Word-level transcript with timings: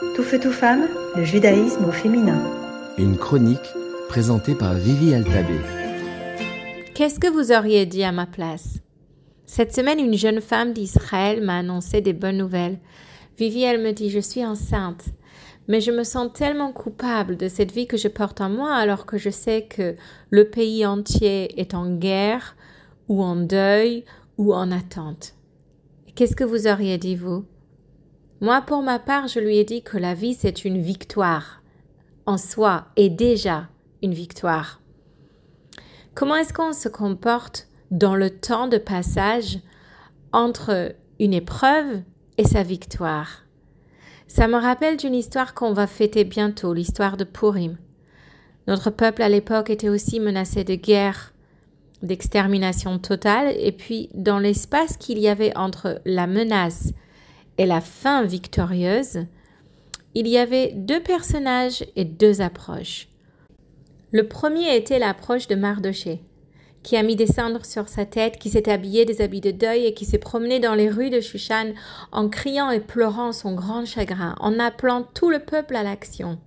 Tout 0.00 0.22
feu, 0.22 0.40
tout 0.40 0.50
femme, 0.50 0.88
le 1.14 1.24
judaïsme 1.24 1.84
au 1.84 1.92
féminin. 1.92 2.42
Une 2.96 3.18
chronique 3.18 3.74
présentée 4.08 4.54
par 4.54 4.72
Vivi 4.72 5.12
Altabé. 5.12 5.58
Qu'est-ce 6.94 7.20
que 7.20 7.28
vous 7.28 7.52
auriez 7.52 7.84
dit 7.84 8.02
à 8.02 8.10
ma 8.10 8.24
place? 8.24 8.78
Cette 9.44 9.74
semaine, 9.74 9.98
une 9.98 10.16
jeune 10.16 10.40
femme 10.40 10.72
d'Israël 10.72 11.42
m'a 11.42 11.58
annoncé 11.58 12.00
des 12.00 12.14
bonnes 12.14 12.38
nouvelles. 12.38 12.78
Vivi, 13.36 13.62
elle 13.62 13.82
me 13.82 13.92
dit 13.92 14.08
Je 14.08 14.20
suis 14.20 14.42
enceinte, 14.42 15.04
mais 15.68 15.82
je 15.82 15.90
me 15.90 16.02
sens 16.02 16.32
tellement 16.32 16.72
coupable 16.72 17.36
de 17.36 17.48
cette 17.48 17.72
vie 17.72 17.86
que 17.86 17.98
je 17.98 18.08
porte 18.08 18.40
en 18.40 18.48
moi 18.48 18.74
alors 18.74 19.04
que 19.04 19.18
je 19.18 19.30
sais 19.30 19.66
que 19.68 19.96
le 20.30 20.48
pays 20.48 20.86
entier 20.86 21.60
est 21.60 21.74
en 21.74 21.94
guerre 21.94 22.56
ou 23.08 23.22
en 23.22 23.36
deuil 23.36 24.06
ou 24.38 24.54
en 24.54 24.72
attente. 24.72 25.34
Qu'est-ce 26.14 26.36
que 26.36 26.44
vous 26.44 26.66
auriez 26.66 26.96
dit, 26.96 27.16
vous? 27.16 27.44
Moi, 28.42 28.62
pour 28.62 28.82
ma 28.82 28.98
part, 28.98 29.28
je 29.28 29.38
lui 29.38 29.58
ai 29.58 29.64
dit 29.64 29.82
que 29.82 29.98
la 29.98 30.14
vie, 30.14 30.34
c'est 30.34 30.64
une 30.64 30.80
victoire 30.80 31.62
en 32.24 32.38
soi 32.38 32.86
et 32.96 33.10
déjà 33.10 33.68
une 34.02 34.14
victoire. 34.14 34.80
Comment 36.14 36.36
est-ce 36.36 36.54
qu'on 36.54 36.72
se 36.72 36.88
comporte 36.88 37.68
dans 37.90 38.14
le 38.14 38.30
temps 38.30 38.66
de 38.66 38.78
passage 38.78 39.58
entre 40.32 40.94
une 41.18 41.34
épreuve 41.34 42.02
et 42.38 42.44
sa 42.44 42.62
victoire? 42.62 43.42
Ça 44.26 44.48
me 44.48 44.56
rappelle 44.56 44.96
d'une 44.96 45.14
histoire 45.14 45.52
qu'on 45.52 45.72
va 45.72 45.86
fêter 45.86 46.24
bientôt, 46.24 46.72
l'histoire 46.72 47.18
de 47.18 47.24
Purim. 47.24 47.76
Notre 48.66 48.90
peuple 48.90 49.22
à 49.22 49.28
l'époque 49.28 49.68
était 49.68 49.88
aussi 49.88 50.18
menacé 50.18 50.64
de 50.64 50.76
guerre 50.76 51.34
d'extermination 52.02 52.98
totale, 52.98 53.54
et 53.58 53.72
puis 53.72 54.08
dans 54.14 54.38
l'espace 54.38 54.96
qu'il 54.96 55.18
y 55.18 55.28
avait 55.28 55.54
entre 55.58 56.00
la 56.06 56.26
menace 56.26 56.94
et 57.60 57.66
la 57.66 57.82
fin 57.82 58.24
victorieuse, 58.24 59.26
il 60.14 60.26
y 60.26 60.38
avait 60.38 60.72
deux 60.74 61.02
personnages 61.02 61.84
et 61.94 62.06
deux 62.06 62.40
approches. 62.40 63.08
Le 64.12 64.26
premier 64.26 64.74
était 64.74 64.98
l'approche 64.98 65.46
de 65.46 65.56
Mardoché, 65.56 66.22
qui 66.82 66.96
a 66.96 67.02
mis 67.02 67.16
des 67.16 67.26
cendres 67.26 67.66
sur 67.66 67.90
sa 67.90 68.06
tête, 68.06 68.38
qui 68.38 68.48
s'est 68.48 68.70
habillé 68.70 69.04
des 69.04 69.20
habits 69.20 69.42
de 69.42 69.50
deuil 69.50 69.84
et 69.84 69.92
qui 69.92 70.06
s'est 70.06 70.16
promené 70.16 70.58
dans 70.58 70.74
les 70.74 70.88
rues 70.88 71.10
de 71.10 71.20
Shushan 71.20 71.74
en 72.12 72.30
criant 72.30 72.70
et 72.70 72.80
pleurant 72.80 73.32
son 73.32 73.54
grand 73.54 73.84
chagrin, 73.84 74.36
en 74.40 74.58
appelant 74.58 75.02
tout 75.02 75.28
le 75.28 75.40
peuple 75.40 75.76
à 75.76 75.82
l'action. 75.82 76.38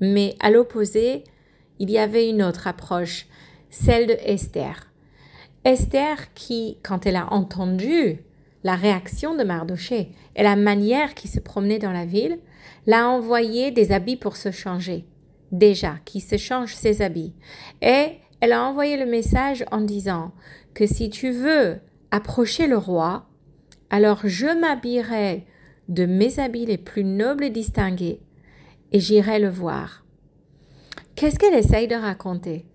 Mais 0.00 0.34
à 0.40 0.50
l'opposé, 0.50 1.22
il 1.78 1.88
y 1.88 1.98
avait 1.98 2.28
une 2.28 2.42
autre 2.42 2.66
approche, 2.66 3.28
celle 3.70 4.08
de 4.08 4.16
Esther. 4.24 4.90
Esther 5.64 6.34
qui, 6.34 6.78
quand 6.82 7.06
elle 7.06 7.14
a 7.14 7.32
entendu 7.32 8.24
la 8.62 8.76
réaction 8.76 9.34
de 9.34 9.44
Mardoché 9.44 10.10
et 10.36 10.42
la 10.42 10.56
manière 10.56 11.14
qui 11.14 11.28
se 11.28 11.40
promenait 11.40 11.78
dans 11.78 11.92
la 11.92 12.04
ville, 12.04 12.38
l'a 12.86 13.08
envoyé 13.08 13.70
des 13.70 13.92
habits 13.92 14.16
pour 14.16 14.36
se 14.36 14.50
changer. 14.50 15.06
Déjà, 15.52 15.96
qui 16.04 16.20
se 16.20 16.36
change 16.36 16.74
ses 16.74 17.02
habits. 17.02 17.34
Et 17.82 18.18
elle 18.40 18.52
a 18.52 18.64
envoyé 18.64 18.96
le 18.96 19.06
message 19.06 19.64
en 19.70 19.80
disant 19.80 20.32
que 20.74 20.86
si 20.86 21.10
tu 21.10 21.30
veux 21.30 21.78
approcher 22.10 22.66
le 22.66 22.76
roi, 22.76 23.26
alors 23.90 24.20
je 24.24 24.46
m'habillerai 24.46 25.46
de 25.88 26.06
mes 26.06 26.38
habits 26.38 26.66
les 26.66 26.78
plus 26.78 27.04
nobles 27.04 27.44
et 27.44 27.50
distingués 27.50 28.20
et 28.92 29.00
j'irai 29.00 29.38
le 29.38 29.48
voir. 29.48 30.04
Qu'est-ce 31.14 31.38
qu'elle 31.38 31.54
essaye 31.54 31.88
de 31.88 31.94
raconter? 31.94 32.66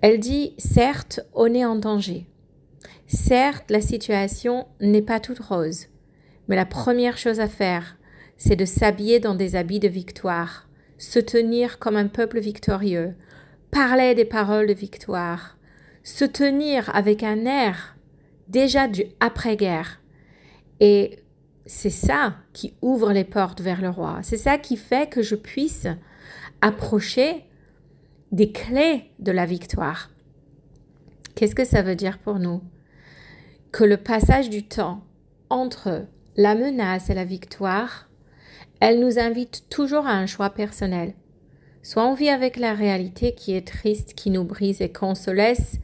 Elle 0.00 0.20
dit 0.20 0.54
certes, 0.58 1.20
on 1.34 1.52
est 1.54 1.64
en 1.64 1.76
danger. 1.76 2.26
Certes, 3.14 3.70
la 3.70 3.82
situation 3.82 4.66
n'est 4.80 5.02
pas 5.02 5.20
toute 5.20 5.38
rose. 5.38 5.88
Mais 6.48 6.56
la 6.56 6.64
première 6.64 7.18
chose 7.18 7.40
à 7.40 7.48
faire, 7.48 7.98
c'est 8.38 8.56
de 8.56 8.64
s'habiller 8.64 9.20
dans 9.20 9.34
des 9.34 9.54
habits 9.54 9.80
de 9.80 9.88
victoire, 9.88 10.66
se 10.96 11.18
tenir 11.18 11.78
comme 11.78 11.96
un 11.96 12.06
peuple 12.06 12.40
victorieux, 12.40 13.14
parler 13.70 14.14
des 14.14 14.24
paroles 14.24 14.66
de 14.66 14.72
victoire, 14.72 15.58
se 16.02 16.24
tenir 16.24 16.90
avec 16.96 17.22
un 17.22 17.44
air 17.44 17.96
déjà 18.48 18.88
du 18.88 19.04
après-guerre. 19.20 20.00
Et 20.80 21.18
c'est 21.66 21.90
ça 21.90 22.36
qui 22.54 22.74
ouvre 22.80 23.12
les 23.12 23.24
portes 23.24 23.60
vers 23.60 23.82
le 23.82 23.90
roi. 23.90 24.20
C'est 24.22 24.38
ça 24.38 24.56
qui 24.56 24.78
fait 24.78 25.10
que 25.10 25.20
je 25.20 25.34
puisse 25.34 25.86
approcher 26.62 27.44
des 28.32 28.52
clés 28.52 29.10
de 29.18 29.32
la 29.32 29.44
victoire. 29.44 30.10
Qu'est-ce 31.34 31.54
que 31.54 31.66
ça 31.66 31.82
veut 31.82 31.94
dire 31.94 32.18
pour 32.18 32.38
nous? 32.38 32.62
Que 33.72 33.84
le 33.84 33.96
passage 33.96 34.50
du 34.50 34.62
temps 34.62 35.02
entre 35.50 36.06
la 36.36 36.54
menace 36.54 37.10
et 37.10 37.14
la 37.14 37.24
victoire, 37.24 38.08
elle 38.80 39.00
nous 39.00 39.18
invite 39.18 39.68
toujours 39.70 40.06
à 40.06 40.12
un 40.12 40.26
choix 40.26 40.50
personnel. 40.50 41.14
Soit 41.82 42.06
on 42.06 42.14
vit 42.14 42.28
avec 42.28 42.56
la 42.56 42.74
réalité 42.74 43.34
qui 43.34 43.54
est 43.54 43.66
triste, 43.66 44.14
qui 44.14 44.30
nous 44.30 44.44
brise 44.44 44.80
et 44.80 44.92
qu'on 44.92 45.14
se 45.14 45.30
laisse 45.30 45.78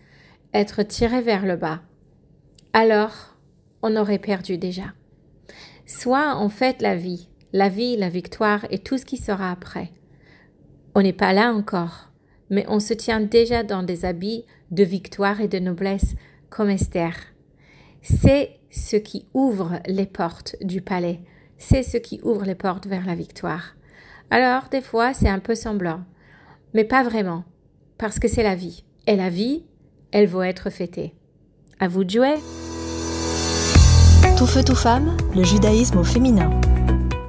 être 0.54 0.82
tiré 0.82 1.20
vers 1.20 1.44
le 1.44 1.56
bas. 1.56 1.80
Alors, 2.72 3.36
on 3.82 3.96
aurait 3.96 4.18
perdu 4.18 4.58
déjà. 4.58 4.92
Soit 5.86 6.40
on 6.40 6.48
fait 6.48 6.80
la 6.82 6.94
vie, 6.94 7.28
la 7.52 7.68
vie, 7.68 7.96
la 7.96 8.08
victoire 8.08 8.66
et 8.70 8.78
tout 8.78 8.98
ce 8.98 9.04
qui 9.04 9.16
sera 9.16 9.50
après. 9.50 9.90
On 10.94 11.02
n'est 11.02 11.12
pas 11.12 11.32
là 11.32 11.52
encore 11.52 12.08
mais 12.50 12.64
on 12.68 12.80
se 12.80 12.94
tient 12.94 13.20
déjà 13.20 13.62
dans 13.62 13.82
des 13.82 14.04
habits 14.04 14.44
de 14.70 14.84
victoire 14.84 15.40
et 15.40 15.48
de 15.48 15.58
noblesse 15.58 16.14
comme 16.50 16.70
Esther. 16.70 17.14
C'est 18.02 18.58
ce 18.70 18.96
qui 18.96 19.26
ouvre 19.34 19.80
les 19.86 20.06
portes 20.06 20.56
du 20.60 20.80
palais, 20.80 21.20
c'est 21.56 21.82
ce 21.82 21.96
qui 21.96 22.20
ouvre 22.22 22.44
les 22.44 22.54
portes 22.54 22.86
vers 22.86 23.06
la 23.06 23.14
victoire. 23.14 23.74
Alors, 24.30 24.68
des 24.70 24.82
fois, 24.82 25.14
c'est 25.14 25.28
un 25.28 25.38
peu 25.38 25.54
semblant, 25.54 26.00
mais 26.74 26.84
pas 26.84 27.02
vraiment, 27.02 27.44
parce 27.96 28.18
que 28.18 28.28
c'est 28.28 28.42
la 28.42 28.54
vie. 28.54 28.84
Et 29.06 29.16
la 29.16 29.30
vie, 29.30 29.64
elle 30.12 30.26
vaut 30.26 30.42
être 30.42 30.70
fêtée. 30.70 31.14
À 31.80 31.88
vous 31.88 32.04
de 32.04 32.10
jouer! 32.10 32.34
Tout 34.36 34.46
feu, 34.46 34.62
tout 34.62 34.74
femme, 34.74 35.16
le 35.34 35.42
judaïsme 35.42 35.98
au 35.98 36.04
féminin. 36.04 36.50